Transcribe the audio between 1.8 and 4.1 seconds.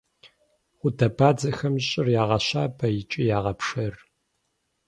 щӀыр ягъэщабэ икӏи ягъэпшэр.